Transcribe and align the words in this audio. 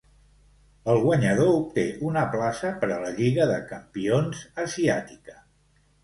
El 0.91 1.01
guanyador 1.01 1.49
obté 1.57 1.83
una 2.11 2.23
plaça 2.35 2.71
per 2.83 2.89
a 2.95 2.97
la 3.03 3.11
Lliga 3.19 3.47
de 3.51 3.59
Campions 3.73 4.41
asiàtica. 4.65 5.37